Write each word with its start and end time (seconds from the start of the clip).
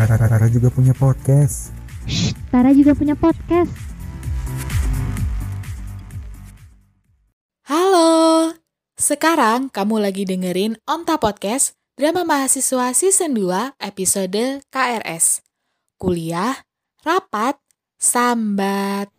Tara 0.00 0.48
juga 0.48 0.72
punya 0.72 0.96
podcast. 0.96 1.76
Tara 2.48 2.72
juga 2.72 2.96
punya 2.96 3.12
podcast. 3.12 3.68
Halo, 7.68 8.56
sekarang 8.96 9.68
kamu 9.68 10.00
lagi 10.00 10.24
dengerin 10.24 10.80
Onta 10.88 11.20
Podcast, 11.20 11.76
drama 12.00 12.24
mahasiswa 12.24 12.96
season 12.96 13.36
2 13.36 13.76
episode 13.76 14.64
KRS. 14.72 15.44
Kuliah, 16.00 16.64
rapat, 17.04 17.60
sambat. 18.00 19.12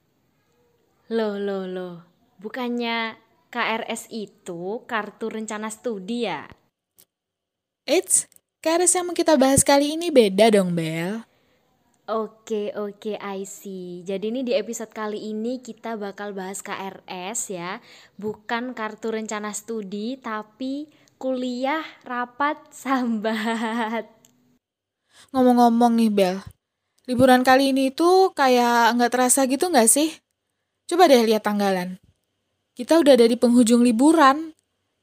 Loh, 1.13 1.37
loh, 1.37 1.69
loh. 1.69 1.95
Bukannya 2.41 3.21
KRS 3.53 4.09
itu 4.09 4.81
kartu 4.89 5.29
rencana 5.29 5.69
studi 5.69 6.25
ya? 6.25 6.49
Eits, 7.85 8.30
KRS 8.61 8.93
yang 8.93 9.09
mau 9.09 9.17
kita 9.17 9.41
bahas 9.41 9.65
kali 9.65 9.97
ini 9.97 10.13
beda 10.13 10.53
dong, 10.53 10.77
Bel. 10.77 11.25
Oke, 12.05 12.69
oke, 12.77 13.17
I 13.17 13.41
see. 13.41 14.05
Jadi 14.05 14.29
ini 14.29 14.45
di 14.45 14.53
episode 14.53 14.93
kali 14.93 15.33
ini 15.33 15.57
kita 15.65 15.97
bakal 15.97 16.37
bahas 16.37 16.61
KRS 16.61 17.57
ya. 17.57 17.81
Bukan 18.21 18.77
kartu 18.77 19.17
rencana 19.17 19.49
studi, 19.49 20.21
tapi 20.21 20.85
kuliah, 21.17 21.81
rapat, 22.05 22.69
sambat. 22.69 24.05
Ngomong-ngomong 25.33 25.97
nih, 25.97 26.13
Bel. 26.13 26.37
Liburan 27.09 27.41
kali 27.41 27.73
ini 27.73 27.89
tuh 27.89 28.29
kayak 28.37 28.93
nggak 28.93 29.09
terasa 29.09 29.49
gitu 29.49 29.73
nggak 29.73 29.89
sih? 29.89 30.13
Coba 30.85 31.09
deh 31.09 31.25
lihat 31.25 31.41
tanggalan. 31.49 31.97
Kita 32.77 33.01
udah 33.01 33.17
ada 33.17 33.25
di 33.25 33.41
penghujung 33.41 33.81
liburan. 33.81 34.53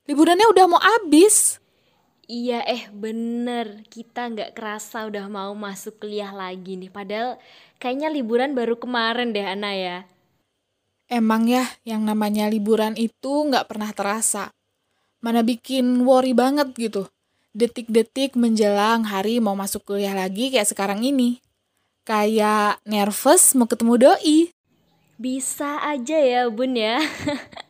Liburannya 0.06 0.46
udah 0.46 0.64
mau 0.70 0.78
habis. 0.78 1.57
Iya 2.28 2.60
eh 2.68 2.92
bener 2.92 3.88
kita 3.88 4.28
nggak 4.28 4.52
kerasa 4.52 5.08
udah 5.08 5.32
mau 5.32 5.56
masuk 5.56 5.96
kuliah 6.04 6.28
lagi 6.28 6.76
nih 6.76 6.92
padahal 6.92 7.40
kayaknya 7.80 8.12
liburan 8.12 8.52
baru 8.52 8.76
kemarin 8.76 9.32
deh 9.32 9.48
Ana 9.48 9.72
ya. 9.72 9.98
Emang 11.08 11.48
ya 11.48 11.64
yang 11.88 12.04
namanya 12.04 12.52
liburan 12.52 12.92
itu 13.00 13.48
nggak 13.48 13.64
pernah 13.64 13.96
terasa. 13.96 14.52
Mana 15.24 15.40
bikin 15.40 16.04
worry 16.04 16.36
banget 16.36 16.68
gitu. 16.76 17.08
Detik-detik 17.56 18.36
menjelang 18.36 19.08
hari 19.08 19.40
mau 19.40 19.56
masuk 19.56 19.88
kuliah 19.88 20.12
lagi 20.12 20.52
kayak 20.52 20.68
sekarang 20.68 21.00
ini. 21.00 21.40
Kayak 22.04 22.76
nervous 22.84 23.56
mau 23.56 23.64
ketemu 23.64 24.04
doi. 24.04 24.52
Bisa 25.16 25.80
aja 25.80 26.20
ya 26.20 26.44
bun 26.52 26.76
ya. 26.76 27.00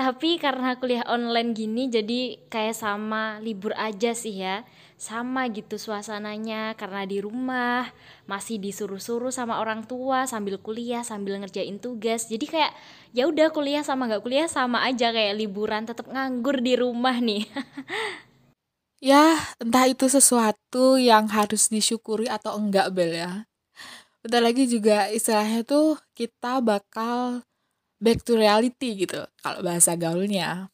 Tapi 0.00 0.36
karena 0.36 0.76
kuliah 0.76 1.04
online 1.08 1.56
gini 1.56 1.88
jadi 1.88 2.36
kayak 2.52 2.76
sama 2.76 3.40
libur 3.40 3.72
aja 3.76 4.12
sih 4.12 4.36
ya. 4.44 4.62
Sama 4.96 5.48
gitu 5.52 5.76
suasananya 5.76 6.72
karena 6.76 7.04
di 7.04 7.20
rumah 7.20 7.84
masih 8.24 8.56
disuruh-suruh 8.56 9.28
sama 9.28 9.60
orang 9.60 9.84
tua 9.84 10.24
sambil 10.24 10.56
kuliah 10.60 11.04
sambil 11.04 11.36
ngerjain 11.40 11.76
tugas. 11.80 12.28
Jadi 12.28 12.48
kayak 12.48 12.72
ya 13.12 13.28
udah 13.28 13.52
kuliah 13.52 13.84
sama 13.84 14.08
nggak 14.08 14.24
kuliah 14.24 14.48
sama 14.48 14.84
aja 14.84 15.12
kayak 15.12 15.36
liburan 15.36 15.84
tetap 15.84 16.08
nganggur 16.08 16.60
di 16.64 16.76
rumah 16.76 17.16
nih. 17.20 17.44
ya, 19.12 19.36
entah 19.60 19.84
itu 19.88 20.08
sesuatu 20.08 20.96
yang 20.96 21.28
harus 21.28 21.68
disyukuri 21.68 22.28
atau 22.28 22.56
enggak 22.56 22.92
Bel 22.92 23.12
ya. 23.12 23.44
Bentar 24.24 24.42
lagi 24.42 24.66
juga 24.66 25.06
istilahnya 25.12 25.62
tuh 25.62 26.00
kita 26.16 26.58
bakal 26.58 27.46
back 28.00 28.22
to 28.24 28.36
reality 28.36 29.06
gitu 29.06 29.24
kalau 29.40 29.60
bahasa 29.64 29.96
gaulnya. 29.96 30.68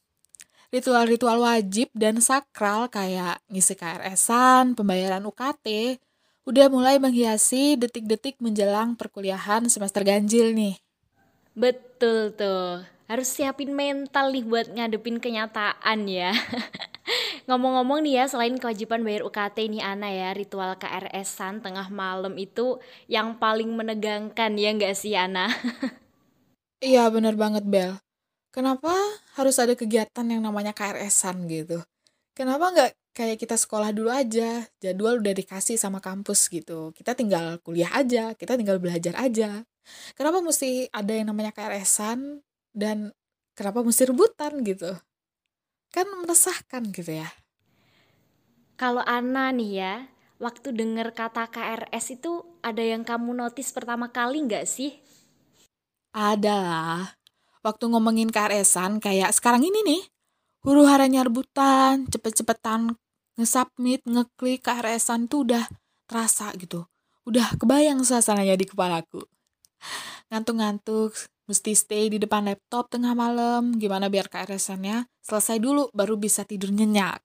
Ritual-ritual 0.72 1.36
wajib 1.44 1.92
dan 1.92 2.24
sakral 2.24 2.88
kayak 2.88 3.44
ngisi 3.52 3.76
KRS-an, 3.76 4.72
pembayaran 4.72 5.20
UKT, 5.28 6.00
udah 6.48 6.66
mulai 6.72 6.96
menghiasi 6.96 7.76
detik-detik 7.76 8.40
menjelang 8.40 8.96
perkuliahan 8.96 9.68
semester 9.68 10.00
ganjil 10.00 10.56
nih. 10.56 10.80
Betul 11.52 12.32
tuh, 12.32 12.88
harus 13.04 13.28
siapin 13.28 13.76
mental 13.76 14.32
nih 14.32 14.48
buat 14.48 14.72
ngadepin 14.72 15.20
kenyataan 15.20 16.08
ya. 16.08 16.32
Ngomong-ngomong 17.46 18.08
nih 18.08 18.22
ya, 18.22 18.24
selain 18.32 18.56
kewajiban 18.56 19.04
bayar 19.04 19.28
UKT 19.28 19.68
nih 19.68 19.84
Ana 19.84 20.08
ya, 20.08 20.32
ritual 20.32 20.80
KRS-an 20.80 21.60
tengah 21.60 21.92
malam 21.92 22.32
itu 22.40 22.80
yang 23.12 23.36
paling 23.36 23.68
menegangkan 23.68 24.56
ya 24.56 24.72
nggak 24.72 24.96
sih 24.96 25.12
Ana? 25.12 25.52
Iya 26.82 27.06
bener 27.14 27.38
banget 27.38 27.62
Bel. 27.62 27.94
Kenapa 28.50 28.90
harus 29.38 29.56
ada 29.62 29.78
kegiatan 29.78 30.26
yang 30.26 30.42
namanya 30.42 30.74
KRS-an 30.74 31.46
gitu? 31.46 31.78
Kenapa 32.34 32.74
nggak 32.74 32.90
kayak 33.14 33.38
kita 33.38 33.54
sekolah 33.54 33.94
dulu 33.94 34.10
aja, 34.10 34.66
jadwal 34.82 35.22
udah 35.22 35.34
dikasih 35.36 35.78
sama 35.78 36.02
kampus 36.02 36.50
gitu. 36.50 36.90
Kita 36.96 37.14
tinggal 37.14 37.62
kuliah 37.62 37.92
aja, 37.94 38.34
kita 38.34 38.58
tinggal 38.58 38.82
belajar 38.82 39.14
aja. 39.14 39.62
Kenapa 40.18 40.42
mesti 40.42 40.90
ada 40.90 41.12
yang 41.14 41.30
namanya 41.30 41.54
KRS-an 41.54 42.42
dan 42.74 43.14
kenapa 43.54 43.86
mesti 43.86 44.02
rebutan 44.10 44.66
gitu? 44.66 44.90
Kan 45.94 46.06
meresahkan 46.24 46.82
gitu 46.90 47.12
ya. 47.22 47.30
Kalau 48.74 49.04
Ana 49.06 49.54
nih 49.54 49.70
ya, 49.78 49.94
waktu 50.42 50.74
denger 50.74 51.14
kata 51.14 51.46
KRS 51.46 52.18
itu 52.18 52.42
ada 52.66 52.82
yang 52.82 53.06
kamu 53.06 53.38
notice 53.38 53.70
pertama 53.70 54.10
kali 54.10 54.42
nggak 54.42 54.66
sih? 54.66 54.98
Ada 56.12 56.54
lah. 56.60 57.02
Waktu 57.64 57.88
ngomongin 57.88 58.28
KRS-an 58.28 59.00
kayak 59.00 59.32
sekarang 59.32 59.64
ini 59.64 59.80
nih. 59.80 60.02
Huru 60.60 60.84
haranya 60.84 61.24
rebutan, 61.24 62.04
cepet-cepetan 62.06 62.94
nge-submit, 63.40 64.04
ngeklik 64.04 64.60
KRS-an 64.60 65.26
tuh 65.26 65.48
udah 65.48 65.64
terasa 66.04 66.52
gitu. 66.60 66.84
Udah 67.24 67.56
kebayang 67.56 68.04
suasananya 68.04 68.60
di 68.60 68.68
kepalaku. 68.68 69.24
Ngantuk-ngantuk, 70.28 71.16
mesti 71.48 71.72
stay 71.72 72.12
di 72.12 72.20
depan 72.20 72.44
laptop 72.44 72.92
tengah 72.92 73.16
malam. 73.16 73.72
Gimana 73.80 74.12
biar 74.12 74.28
KRS-annya 74.28 75.08
selesai 75.24 75.56
dulu 75.64 75.88
baru 75.96 76.20
bisa 76.20 76.44
tidur 76.44 76.76
nyenyak. 76.76 77.24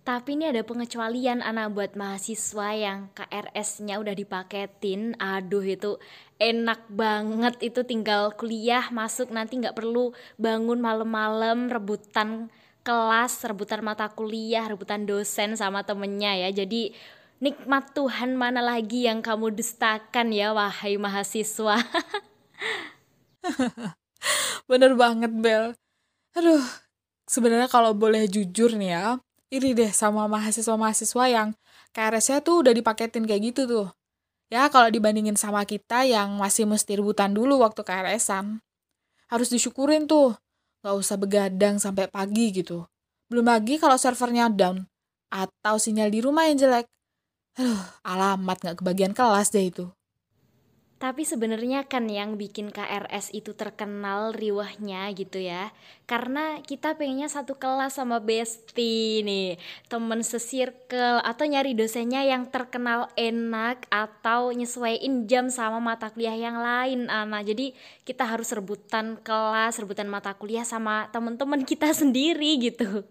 Tapi 0.00 0.32
ini 0.32 0.48
ada 0.48 0.64
pengecualian 0.64 1.44
anak 1.44 1.76
buat 1.76 1.92
mahasiswa 1.92 2.72
yang 2.72 3.12
KRS-nya 3.12 4.00
udah 4.00 4.16
dipaketin. 4.16 5.12
Aduh 5.20 5.60
itu 5.60 6.00
enak 6.40 6.88
banget 6.88 7.60
itu 7.60 7.84
tinggal 7.84 8.32
kuliah 8.32 8.88
masuk 8.88 9.28
nanti 9.28 9.60
nggak 9.60 9.76
perlu 9.76 10.16
bangun 10.40 10.80
malam-malam 10.80 11.68
rebutan 11.68 12.48
kelas, 12.80 13.44
rebutan 13.44 13.84
mata 13.84 14.08
kuliah, 14.08 14.64
rebutan 14.64 15.04
dosen 15.04 15.52
sama 15.54 15.84
temennya 15.84 16.48
ya. 16.48 16.64
Jadi 16.64 16.96
nikmat 17.44 17.92
Tuhan 17.92 18.40
mana 18.40 18.64
lagi 18.64 19.04
yang 19.04 19.20
kamu 19.20 19.52
dustakan 19.52 20.32
ya 20.32 20.56
wahai 20.56 20.96
mahasiswa. 20.96 21.76
Bener 24.70 24.96
banget 24.96 25.32
Bel. 25.36 25.76
Aduh, 26.36 26.64
sebenarnya 27.28 27.68
kalau 27.68 27.92
boleh 27.92 28.24
jujur 28.30 28.72
nih 28.80 28.96
ya, 28.96 29.20
iri 29.50 29.74
deh 29.74 29.90
sama 29.90 30.30
mahasiswa-mahasiswa 30.30 31.24
yang 31.26 31.48
KRS-nya 31.90 32.38
tuh 32.40 32.62
udah 32.62 32.72
dipaketin 32.72 33.26
kayak 33.26 33.52
gitu 33.52 33.66
tuh. 33.66 33.86
Ya 34.50 34.66
kalau 34.66 34.90
dibandingin 34.90 35.38
sama 35.38 35.62
kita 35.66 36.06
yang 36.06 36.34
masih 36.38 36.66
mesti 36.66 36.98
rebutan 36.98 37.34
dulu 37.34 37.62
waktu 37.62 37.82
KRS-an. 37.82 38.62
Harus 39.30 39.50
disyukurin 39.50 40.10
tuh. 40.10 40.34
Gak 40.82 40.96
usah 40.96 41.14
begadang 41.14 41.78
sampai 41.78 42.10
pagi 42.10 42.50
gitu. 42.50 42.86
Belum 43.30 43.46
lagi 43.46 43.78
kalau 43.78 43.94
servernya 43.94 44.50
down. 44.50 44.86
Atau 45.30 45.78
sinyal 45.78 46.10
di 46.10 46.18
rumah 46.18 46.50
yang 46.50 46.58
jelek. 46.58 46.86
Aduh, 47.58 47.78
alamat 48.02 48.58
gak 48.58 48.76
kebagian 48.82 49.14
kelas 49.14 49.54
deh 49.54 49.70
itu. 49.70 49.86
Tapi 51.00 51.24
sebenarnya 51.24 51.88
kan 51.88 52.12
yang 52.12 52.36
bikin 52.36 52.68
KRS 52.68 53.32
itu 53.32 53.56
terkenal 53.56 54.36
riwahnya 54.36 55.08
gitu 55.16 55.40
ya. 55.40 55.72
Karena 56.04 56.60
kita 56.60 56.92
pengennya 56.92 57.24
satu 57.32 57.56
kelas 57.56 57.96
sama 57.96 58.20
Besti 58.20 59.24
nih. 59.24 59.56
Temen 59.88 60.20
sesirkel 60.20 61.24
atau 61.24 61.48
nyari 61.48 61.72
dosennya 61.72 62.28
yang 62.28 62.52
terkenal 62.52 63.08
enak 63.16 63.88
atau 63.88 64.52
nyesuaiin 64.52 65.24
jam 65.24 65.48
sama 65.48 65.80
mata 65.80 66.12
kuliah 66.12 66.36
yang 66.36 66.60
lain 66.60 67.08
Ana. 67.08 67.40
Jadi 67.40 67.72
kita 68.04 68.28
harus 68.28 68.52
rebutan 68.52 69.16
kelas, 69.24 69.80
rebutan 69.80 70.04
mata 70.04 70.36
kuliah 70.36 70.68
sama 70.68 71.08
temen-temen 71.16 71.64
kita 71.64 71.96
sendiri 72.04 72.60
gitu. 72.60 73.08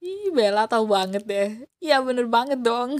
Ih, 0.00 0.32
Bella 0.32 0.64
tahu 0.64 0.88
banget 0.88 1.20
deh. 1.28 1.68
Iya 1.84 2.00
bener 2.00 2.24
banget 2.32 2.64
dong. 2.64 2.96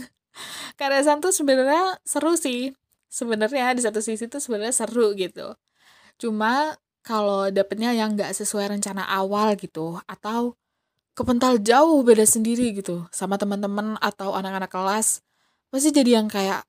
KRS-an 0.77 1.25
tuh 1.25 1.33
sebenarnya 1.33 1.97
seru 2.05 2.37
sih 2.37 2.77
sebenarnya 3.09 3.75
di 3.77 3.83
satu 3.83 4.01
sisi 4.05 4.29
tuh 4.29 4.41
sebenarnya 4.41 4.75
seru 4.85 5.13
gitu. 5.17 5.57
Cuma 6.21 6.77
kalau 7.03 7.49
dapetnya 7.49 7.97
yang 7.97 8.15
nggak 8.15 8.37
sesuai 8.37 8.77
rencana 8.79 9.09
awal 9.09 9.57
gitu 9.57 9.97
atau 10.05 10.55
kepental 11.17 11.59
jauh 11.59 12.05
beda 12.07 12.23
sendiri 12.23 12.71
gitu 12.77 13.09
sama 13.11 13.41
teman-teman 13.41 13.99
atau 13.99 14.39
anak-anak 14.39 14.71
kelas 14.71 15.25
pasti 15.73 15.91
jadi 15.91 16.23
yang 16.23 16.31
kayak 16.31 16.63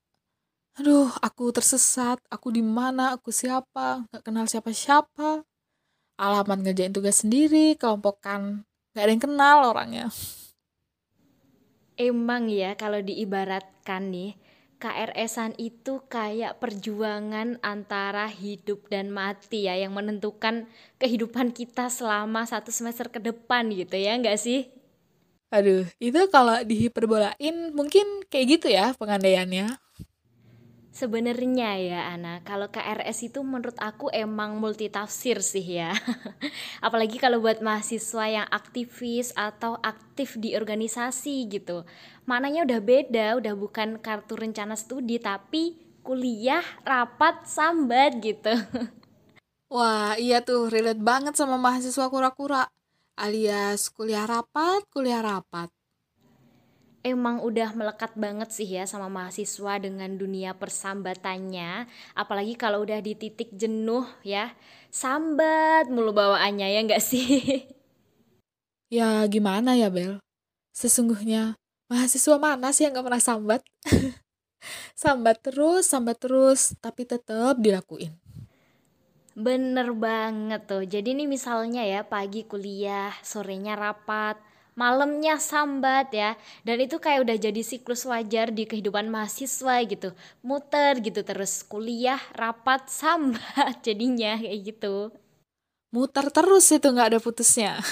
aduh 0.80 1.12
aku 1.22 1.52
tersesat 1.54 2.18
aku 2.32 2.56
di 2.56 2.64
mana 2.64 3.20
aku 3.20 3.30
siapa 3.30 4.08
nggak 4.10 4.24
kenal 4.24 4.46
siapa-siapa. 4.48 5.44
Alamat 6.20 6.60
ngerjain 6.64 6.92
tugas 6.92 7.24
sendiri 7.24 7.80
kelompokan 7.80 8.64
nggak 8.96 9.04
ada 9.06 9.12
yang 9.12 9.24
kenal 9.24 9.58
orangnya. 9.72 10.08
Emang 12.00 12.48
ya 12.48 12.80
kalau 12.80 13.04
diibaratkan 13.04 14.08
nih, 14.08 14.40
KRS-an 14.80 15.52
itu 15.60 15.94
kayak 16.08 16.54
perjuangan 16.64 17.60
antara 17.74 18.26
hidup 18.32 18.80
dan 18.94 19.12
mati 19.20 19.68
ya 19.68 19.76
yang 19.84 19.94
menentukan 20.00 20.56
kehidupan 21.02 21.52
kita 21.60 21.86
selama 21.92 22.42
satu 22.48 22.72
semester 22.72 23.08
ke 23.14 23.20
depan 23.20 23.64
gitu 23.80 23.96
ya 24.00 24.16
nggak 24.22 24.40
sih? 24.46 24.60
Aduh, 25.50 25.82
itu 25.98 26.20
kalau 26.30 26.62
dihiperbolain 26.62 27.56
mungkin 27.74 28.06
kayak 28.30 28.46
gitu 28.58 28.68
ya 28.70 28.94
pengandaiannya. 28.94 29.66
Sebenarnya 31.00 31.80
ya 31.80 32.02
Ana, 32.12 32.44
kalau 32.44 32.68
KRS 32.68 33.32
itu 33.32 33.40
menurut 33.40 33.80
aku 33.80 34.12
emang 34.12 34.60
multitafsir 34.60 35.40
sih 35.40 35.80
ya. 35.80 35.96
Apalagi 36.86 37.16
kalau 37.16 37.40
buat 37.40 37.64
mahasiswa 37.64 38.28
yang 38.28 38.48
aktivis 38.52 39.32
atau 39.32 39.80
aktif 39.80 40.36
di 40.36 40.60
organisasi 40.60 41.48
gitu. 41.48 41.88
Maknanya 42.28 42.68
udah 42.68 42.80
beda, 42.84 43.28
udah 43.40 43.54
bukan 43.56 44.04
kartu 44.04 44.36
rencana 44.36 44.76
studi 44.76 45.24
tapi 45.24 45.80
kuliah, 46.04 46.68
rapat, 46.84 47.48
sambat 47.48 48.20
gitu. 48.20 48.52
Wah, 49.72 50.20
iya 50.20 50.44
tuh 50.44 50.68
relate 50.68 51.00
banget 51.00 51.40
sama 51.40 51.56
mahasiswa 51.56 52.12
kura-kura. 52.12 52.68
Alias 53.16 53.88
kuliah 53.88 54.28
rapat, 54.28 54.84
kuliah 54.92 55.24
rapat 55.24 55.72
emang 57.04 57.40
udah 57.44 57.72
melekat 57.76 58.16
banget 58.20 58.50
sih 58.52 58.68
ya 58.68 58.84
sama 58.84 59.08
mahasiswa 59.08 59.80
dengan 59.80 60.16
dunia 60.20 60.56
persambatannya. 60.56 61.88
Apalagi 62.16 62.54
kalau 62.60 62.84
udah 62.84 63.00
di 63.00 63.16
titik 63.16 63.52
jenuh 63.56 64.06
ya. 64.24 64.54
Sambat 64.90 65.88
mulu 65.88 66.12
bawaannya 66.12 66.68
ya 66.68 66.80
enggak 66.82 67.04
sih? 67.04 67.30
Ya 68.90 69.22
gimana 69.30 69.78
ya 69.78 69.94
Bel? 69.94 70.18
Sesungguhnya 70.74 71.54
mahasiswa 71.94 72.42
mana 72.42 72.74
sih 72.74 72.90
yang 72.90 72.98
gak 72.98 73.06
pernah 73.06 73.22
sambat? 73.22 73.62
Sambat 74.98 75.46
terus 75.46 75.86
sambat 75.86 76.18
terus 76.18 76.74
tapi 76.82 77.06
tetap 77.06 77.62
dilakuin. 77.62 78.18
Bener 79.38 79.94
banget 79.94 80.66
tuh. 80.66 80.84
Jadi 80.90 81.16
nih 81.16 81.30
misalnya 81.30 81.86
ya 81.86 82.02
pagi 82.02 82.44
kuliah, 82.44 83.14
sorenya 83.24 83.78
rapat, 83.78 84.42
malamnya 84.80 85.36
sambat 85.36 86.16
ya. 86.16 86.40
Dan 86.64 86.80
itu 86.80 87.04
kayak 87.04 87.28
udah 87.28 87.36
jadi 87.36 87.60
siklus 87.60 88.08
wajar 88.08 88.56
di 88.56 88.64
kehidupan 88.64 89.12
mahasiswa 89.12 89.84
gitu. 89.84 90.16
Muter 90.40 91.04
gitu 91.04 91.20
terus 91.28 91.68
kuliah 91.68 92.24
rapat 92.32 92.88
sambat 92.88 93.84
jadinya 93.86 94.40
kayak 94.40 94.60
gitu. 94.72 95.12
Muter 95.92 96.32
terus 96.32 96.72
itu 96.72 96.88
nggak 96.88 97.10
ada 97.12 97.20
putusnya. 97.20 97.84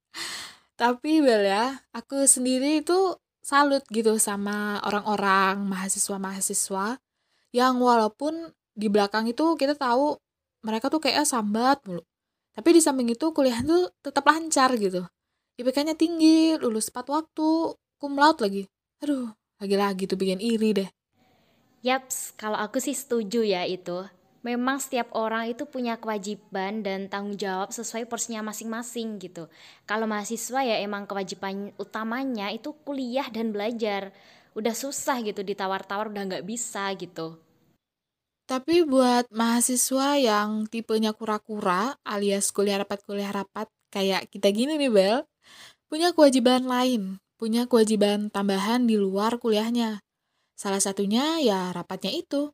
Tapi 0.80 1.20
Bel 1.20 1.44
ya 1.44 1.76
aku 1.92 2.24
sendiri 2.24 2.80
itu 2.80 3.20
salut 3.44 3.84
gitu 3.92 4.16
sama 4.16 4.80
orang-orang 4.88 5.68
mahasiswa-mahasiswa 5.68 6.96
yang 7.52 7.76
walaupun 7.76 8.56
di 8.72 8.88
belakang 8.88 9.28
itu 9.28 9.58
kita 9.60 9.76
tahu 9.76 10.16
mereka 10.64 10.88
tuh 10.88 11.04
kayak 11.04 11.28
sambat 11.28 11.84
mulu. 11.84 12.00
Tapi 12.56 12.68
di 12.72 12.80
samping 12.80 13.12
itu 13.12 13.36
kuliah 13.36 13.60
tuh 13.60 13.92
tetap 14.00 14.24
lancar 14.24 14.72
gitu 14.80 15.04
IPK-nya 15.60 15.92
tinggi, 15.92 16.56
lulus 16.56 16.88
tepat 16.88 17.12
waktu, 17.12 17.76
cum 18.00 18.16
laude 18.16 18.40
lagi. 18.40 18.62
Aduh, 19.04 19.28
lagi-lagi 19.60 20.08
tuh 20.08 20.16
bikin 20.16 20.40
iri 20.40 20.72
deh. 20.72 20.88
Yaps, 21.84 22.32
kalau 22.40 22.56
aku 22.56 22.80
sih 22.80 22.96
setuju 22.96 23.44
ya 23.44 23.68
itu. 23.68 24.08
Memang 24.40 24.80
setiap 24.80 25.12
orang 25.12 25.52
itu 25.52 25.68
punya 25.68 26.00
kewajiban 26.00 26.80
dan 26.80 27.12
tanggung 27.12 27.36
jawab 27.36 27.76
sesuai 27.76 28.08
porsinya 28.08 28.40
masing-masing 28.40 29.20
gitu. 29.20 29.52
Kalau 29.84 30.08
mahasiswa 30.08 30.64
ya 30.64 30.80
emang 30.80 31.04
kewajiban 31.04 31.76
utamanya 31.76 32.48
itu 32.48 32.72
kuliah 32.88 33.28
dan 33.28 33.52
belajar. 33.52 34.16
Udah 34.56 34.72
susah 34.72 35.20
gitu 35.20 35.44
ditawar-tawar 35.44 36.08
udah 36.08 36.24
nggak 36.24 36.48
bisa 36.48 36.88
gitu. 36.96 37.36
Tapi 38.50 38.82
buat 38.82 39.30
mahasiswa 39.30 40.18
yang 40.18 40.66
tipenya 40.66 41.14
kura-kura 41.14 41.94
alias 42.02 42.50
kuliah 42.50 42.82
rapat 42.82 42.98
kuliah 43.06 43.30
rapat 43.30 43.70
kayak 43.94 44.26
kita 44.26 44.50
gini 44.50 44.74
nih 44.74 44.90
Bel, 44.90 45.22
punya 45.86 46.10
kewajiban 46.10 46.66
lain, 46.66 47.22
punya 47.38 47.70
kewajiban 47.70 48.26
tambahan 48.26 48.90
di 48.90 48.98
luar 48.98 49.38
kuliahnya. 49.38 50.02
Salah 50.58 50.82
satunya 50.82 51.38
ya 51.38 51.70
rapatnya 51.70 52.10
itu. 52.10 52.50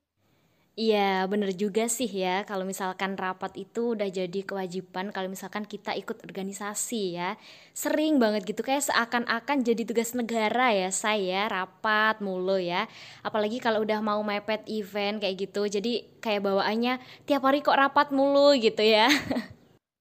Iya, 0.76 1.25
bener 1.32 1.50
juga 1.56 1.88
sih 1.88 2.05
ya. 2.23 2.44
Kalau 2.49 2.64
misalkan 2.69 3.17
rapat 3.17 3.52
itu 3.56 3.96
udah 3.96 4.08
jadi 4.12 4.40
kewajiban 4.44 5.08
kalau 5.08 5.28
misalkan 5.32 5.64
kita 5.64 5.96
ikut 5.96 6.20
organisasi 6.28 7.17
ya. 7.17 7.40
Sering 7.73 8.20
banget 8.20 8.44
gitu 8.44 8.61
kayak 8.61 8.84
seakan-akan 8.84 9.64
jadi 9.64 9.82
tugas 9.88 10.12
negara 10.12 10.76
ya 10.76 10.93
saya 10.93 11.49
rapat 11.49 12.20
mulu 12.20 12.61
ya. 12.61 12.84
Apalagi 13.25 13.56
kalau 13.64 13.81
udah 13.88 14.05
mau 14.05 14.20
mepet 14.20 14.69
event 14.69 15.17
kayak 15.25 15.49
gitu. 15.49 15.64
Jadi 15.64 15.93
kayak 16.20 16.44
bawaannya 16.44 17.00
tiap 17.25 17.40
hari 17.49 17.64
kok 17.64 17.78
rapat 17.81 18.12
mulu 18.12 18.52
gitu 18.61 18.84
ya. 18.84 19.08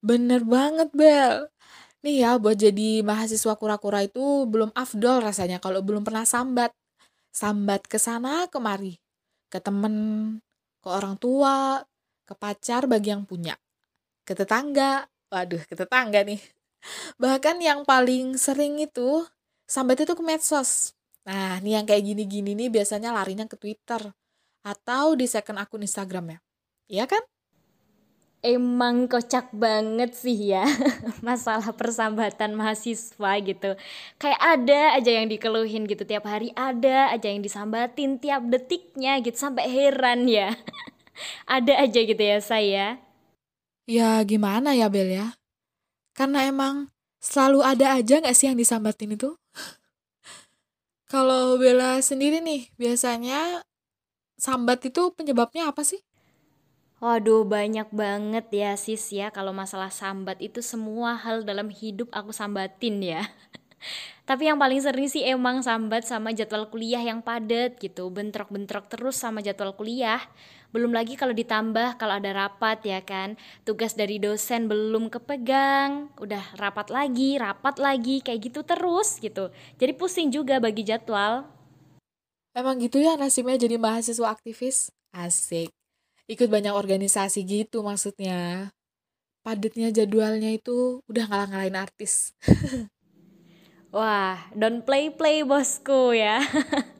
Bener 0.10 0.42
banget 0.46 0.90
Bel. 0.94 1.50
Nih 2.06 2.24
ya, 2.24 2.38
buat 2.38 2.58
jadi 2.58 3.02
mahasiswa 3.04 3.54
kura-kura 3.58 4.06
itu 4.06 4.46
belum 4.48 4.72
afdol 4.78 5.26
rasanya 5.26 5.58
kalau 5.60 5.82
belum 5.82 6.06
pernah 6.08 6.24
sambat. 6.28 6.72
Sambat 7.34 7.86
ke 7.90 7.98
sana 8.02 8.48
kemari. 8.54 8.98
Ke 9.52 9.60
temen, 9.64 9.96
ke 10.86 10.90
orang 10.94 11.18
tua, 11.18 11.82
ke 12.30 12.38
pacar 12.38 12.86
bagi 12.86 13.10
yang 13.10 13.26
punya. 13.26 13.58
Ke 14.22 14.38
tetangga. 14.38 15.10
Waduh, 15.34 15.66
ke 15.66 15.74
tetangga 15.74 16.22
nih. 16.22 16.38
Bahkan 17.22 17.58
yang 17.58 17.82
paling 17.90 18.38
sering 18.38 18.78
itu, 18.78 19.26
sambat 19.66 20.06
itu 20.06 20.14
ke 20.14 20.22
medsos. 20.22 20.94
Nah, 21.26 21.58
nih 21.58 21.82
yang 21.82 21.86
kayak 21.90 22.06
gini-gini 22.06 22.54
nih 22.54 22.70
biasanya 22.70 23.10
larinya 23.10 23.50
ke 23.50 23.58
Twitter. 23.58 24.14
Atau 24.62 25.18
di 25.18 25.26
second 25.26 25.58
akun 25.58 25.82
Instagram 25.82 26.38
ya. 26.38 26.40
Iya 26.86 27.06
kan? 27.10 27.26
Emang 28.44 29.08
kocak 29.08 29.54
banget 29.56 30.12
sih 30.16 30.56
ya 30.56 30.66
masalah 31.28 31.72
persambatan 31.72 32.56
mahasiswa 32.58 33.32
gitu. 33.44 33.78
Kayak 34.18 34.42
ada 34.42 34.82
aja 34.98 35.12
yang 35.22 35.28
dikeluhin 35.32 35.88
gitu 35.88 36.04
tiap 36.04 36.26
hari 36.28 36.52
ada 36.58 37.14
aja 37.16 37.28
yang 37.32 37.46
disambatin 37.46 38.18
tiap 38.20 38.44
detiknya 38.48 39.22
gitu 39.24 39.36
sampai 39.36 39.68
heran 39.70 40.28
ya. 40.28 40.54
Ada 41.48 41.88
aja 41.88 42.00
gitu 42.04 42.20
ya 42.20 42.44
saya 42.44 43.00
ya. 43.88 44.26
Gimana 44.26 44.76
ya 44.76 44.92
Bel 44.92 45.14
ya? 45.14 45.38
Karena 46.12 46.44
emang 46.44 46.92
selalu 47.22 47.64
ada 47.64 47.98
aja 47.98 48.20
gak 48.20 48.36
sih 48.36 48.52
yang 48.52 48.58
disambatin 48.60 49.16
itu? 49.16 49.38
Kalau 51.14 51.56
Bella 51.56 52.02
sendiri 52.02 52.42
nih 52.42 52.74
biasanya 52.76 53.64
sambat 54.36 54.84
itu 54.84 55.14
penyebabnya 55.16 55.72
apa 55.72 55.86
sih 55.86 56.02
Waduh 57.06 57.46
banyak 57.46 57.94
banget 57.94 58.50
ya 58.50 58.74
sis 58.74 59.14
ya 59.14 59.30
kalau 59.30 59.54
masalah 59.54 59.94
sambat 59.94 60.42
itu 60.42 60.66
semua 60.66 61.14
hal 61.14 61.46
dalam 61.46 61.70
hidup 61.70 62.10
aku 62.10 62.34
sambatin 62.34 62.98
ya. 62.98 63.30
Tapi 64.26 64.50
yang 64.50 64.58
paling 64.58 64.82
sering 64.82 65.06
sih 65.06 65.22
emang 65.22 65.62
sambat 65.62 66.02
sama 66.02 66.34
jadwal 66.34 66.66
kuliah 66.66 66.98
yang 66.98 67.22
padat 67.22 67.78
gitu, 67.78 68.10
bentrok-bentrok 68.10 68.90
terus 68.90 69.22
sama 69.22 69.46
jadwal 69.46 69.78
kuliah. 69.78 70.18
Belum 70.74 70.90
lagi 70.90 71.14
kalau 71.14 71.38
ditambah 71.38 72.02
kalau 72.02 72.18
ada 72.18 72.34
rapat 72.34 72.82
ya 72.82 73.06
kan, 73.06 73.38
tugas 73.70 73.94
dari 73.94 74.18
dosen 74.18 74.66
belum 74.66 75.14
kepegang, 75.14 76.10
udah 76.18 76.58
rapat 76.58 76.90
lagi, 76.90 77.38
rapat 77.38 77.78
lagi, 77.78 78.26
kayak 78.26 78.50
gitu 78.50 78.66
terus 78.66 79.22
gitu. 79.22 79.54
Jadi 79.78 79.94
pusing 79.94 80.34
juga 80.34 80.58
bagi 80.58 80.82
jadwal. 80.82 81.46
Emang 82.58 82.82
gitu 82.82 82.98
ya 82.98 83.14
nasibnya 83.14 83.62
jadi 83.62 83.78
mahasiswa 83.78 84.26
aktivis? 84.26 84.90
Asik 85.14 85.70
ikut 86.26 86.50
banyak 86.50 86.74
organisasi 86.74 87.46
gitu 87.46 87.86
maksudnya. 87.86 88.74
Padatnya 89.46 89.94
jadwalnya 89.94 90.58
itu 90.58 91.06
udah 91.06 91.30
ngalah-ngalahin 91.30 91.78
artis. 91.78 92.34
Wah 93.96 94.42
don't 94.58 94.84
play 94.84 95.14
play 95.14 95.46
bosku 95.46 96.18
ya. 96.18 96.42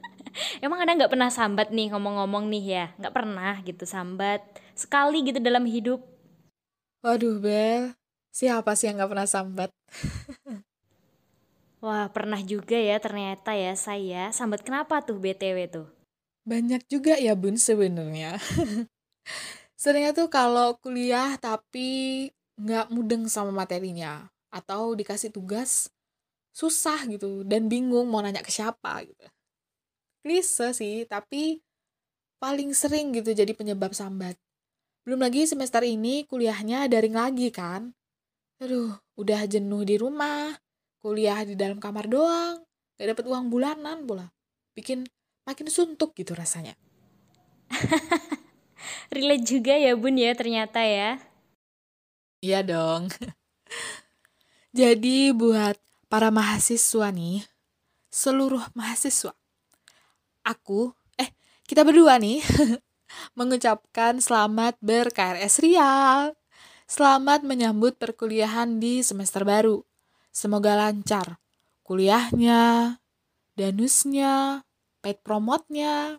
Emang 0.64 0.78
ada 0.84 0.94
nggak 0.94 1.12
pernah 1.12 1.28
sambat 1.32 1.74
nih 1.74 1.90
ngomong-ngomong 1.90 2.46
nih 2.48 2.64
ya? 2.64 2.86
Nggak 3.02 3.14
pernah 3.14 3.54
gitu 3.66 3.84
sambat. 3.84 4.40
Sekali 4.78 5.26
gitu 5.26 5.42
dalam 5.42 5.66
hidup. 5.66 6.00
Waduh 7.02 7.42
Bel. 7.42 7.92
Siapa 8.30 8.76
sih 8.76 8.92
yang 8.92 9.00
nggak 9.00 9.10
pernah 9.10 9.28
sambat? 9.28 9.70
Wah, 11.84 12.08
pernah 12.10 12.40
juga 12.40 12.76
ya 12.76 12.96
ternyata 12.98 13.52
ya 13.52 13.72
saya. 13.76 14.28
Sambat 14.32 14.64
kenapa 14.64 15.00
tuh 15.04 15.16
BTW 15.20 15.58
tuh? 15.68 15.86
Banyak 16.46 16.88
juga 16.88 17.16
ya 17.20 17.36
bun 17.36 17.58
sebenarnya. 17.60 18.40
Seringnya 19.76 20.12
tuh 20.16 20.28
kalau 20.32 20.78
kuliah 20.80 21.36
tapi 21.36 22.28
nggak 22.56 22.88
mudeng 22.88 23.28
sama 23.28 23.52
materinya 23.52 24.26
atau 24.48 24.96
dikasih 24.96 25.28
tugas 25.28 25.92
susah 26.56 27.04
gitu 27.12 27.44
dan 27.44 27.68
bingung 27.68 28.08
mau 28.08 28.24
nanya 28.24 28.40
ke 28.40 28.48
siapa 28.48 29.04
gitu. 29.04 29.26
Klise 30.24 30.72
sih, 30.72 31.04
tapi 31.04 31.60
paling 32.40 32.72
sering 32.72 33.12
gitu 33.12 33.36
jadi 33.36 33.52
penyebab 33.52 33.92
sambat. 33.92 34.40
Belum 35.04 35.20
lagi 35.22 35.44
semester 35.44 35.84
ini 35.84 36.24
kuliahnya 36.24 36.88
daring 36.88 37.14
lagi 37.14 37.52
kan. 37.52 37.92
Aduh, 38.58 38.96
udah 39.20 39.44
jenuh 39.44 39.84
di 39.84 40.00
rumah, 40.00 40.56
kuliah 41.04 41.44
di 41.44 41.54
dalam 41.54 41.78
kamar 41.78 42.08
doang. 42.08 42.66
gak 42.96 43.12
dapat 43.12 43.24
uang 43.28 43.52
bulanan 43.52 44.08
pula 44.08 44.32
bikin 44.76 45.04
makin 45.48 45.68
suntuk 45.72 46.12
gitu 46.12 46.36
rasanya 46.36 46.76
relate 49.10 49.44
juga 49.44 49.74
ya 49.76 49.92
bun 49.96 50.16
ya 50.18 50.32
ternyata 50.36 50.80
ya 50.82 51.20
iya 52.42 52.60
dong 52.62 53.10
jadi 54.78 55.32
buat 55.32 55.78
para 56.06 56.30
mahasiswa 56.30 57.10
nih 57.10 57.46
seluruh 58.10 58.62
mahasiswa 58.72 59.34
aku 60.46 60.94
eh 61.18 61.30
kita 61.66 61.82
berdua 61.82 62.18
nih 62.20 62.40
mengucapkan 63.38 64.18
selamat 64.18 64.78
ber-KRS. 64.82 65.62
Selamat 66.86 67.42
menyambut 67.42 67.98
perkuliahan 67.98 68.78
di 68.78 69.02
semester 69.02 69.42
baru. 69.42 69.82
Semoga 70.30 70.78
lancar 70.78 71.42
kuliahnya, 71.86 72.98
danusnya, 73.54 74.66
paid 75.02 75.22
promotnya, 75.22 76.18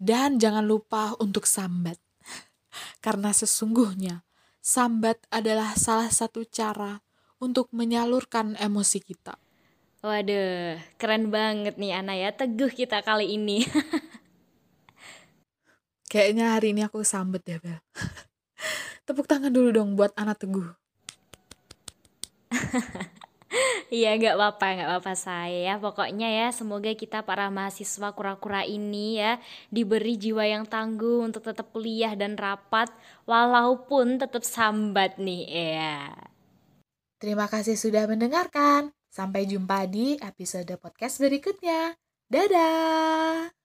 dan 0.00 0.40
jangan 0.40 0.64
lupa 0.64 1.12
untuk 1.20 1.44
sambat. 1.44 2.00
Karena 3.04 3.36
sesungguhnya 3.36 4.24
sambat 4.64 5.20
adalah 5.28 5.76
salah 5.76 6.08
satu 6.08 6.48
cara 6.48 7.04
untuk 7.36 7.68
menyalurkan 7.76 8.56
emosi 8.56 8.98
kita. 9.04 9.36
Waduh, 10.00 10.80
keren 10.96 11.28
banget 11.28 11.76
nih 11.76 11.92
Ana 11.92 12.16
ya, 12.16 12.32
teguh 12.32 12.72
kita 12.72 13.04
kali 13.04 13.36
ini. 13.36 13.68
Kayaknya 16.10 16.56
hari 16.56 16.72
ini 16.72 16.88
aku 16.88 17.04
sambet 17.04 17.44
ya, 17.44 17.60
Bel. 17.60 17.76
Tepuk 19.06 19.28
tangan 19.28 19.52
dulu 19.52 19.68
dong 19.70 20.00
buat 20.00 20.16
anak 20.16 20.40
teguh. 20.40 20.72
Iya 23.90 24.14
nggak 24.14 24.38
apa-apa 24.38 24.66
nggak 24.78 24.88
apa-apa 24.94 25.14
saya 25.18 25.74
pokoknya 25.82 26.30
ya 26.30 26.46
semoga 26.54 26.94
kita 26.94 27.26
para 27.26 27.50
mahasiswa 27.50 28.14
kura-kura 28.14 28.62
ini 28.62 29.18
ya 29.18 29.42
diberi 29.66 30.14
jiwa 30.14 30.46
yang 30.46 30.62
tangguh 30.62 31.26
untuk 31.26 31.42
tetap 31.42 31.74
kuliah 31.74 32.14
dan 32.14 32.38
rapat 32.38 32.86
walaupun 33.26 34.22
tetap 34.22 34.46
sambat 34.46 35.18
nih 35.18 35.44
ya. 35.50 36.14
Terima 37.18 37.50
kasih 37.50 37.74
sudah 37.76 38.06
mendengarkan. 38.06 38.94
Sampai 39.10 39.44
jumpa 39.44 39.90
di 39.90 40.14
episode 40.22 40.70
podcast 40.78 41.18
berikutnya. 41.18 41.98
Dadah. 42.30 43.59